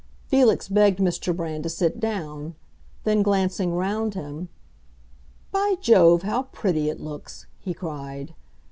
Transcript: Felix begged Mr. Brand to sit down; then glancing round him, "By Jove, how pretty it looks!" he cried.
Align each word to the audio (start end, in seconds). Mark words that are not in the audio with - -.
Felix 0.25 0.67
begged 0.67 0.97
Mr. 0.97 1.31
Brand 1.37 1.61
to 1.61 1.69
sit 1.69 1.99
down; 1.99 2.55
then 3.03 3.21
glancing 3.21 3.71
round 3.75 4.15
him, 4.15 4.49
"By 5.51 5.75
Jove, 5.79 6.23
how 6.23 6.41
pretty 6.41 6.89
it 6.89 6.99
looks!" 6.99 7.45
he 7.59 7.75
cried. 7.75 8.33